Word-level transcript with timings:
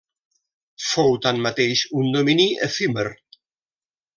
Fou, 0.85 1.13
tanmateix, 1.27 1.83
un 2.01 2.09
domini 2.17 2.49
efímer. 2.69 3.09